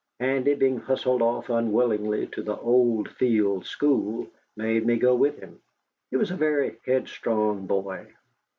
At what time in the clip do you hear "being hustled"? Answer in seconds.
0.55-1.21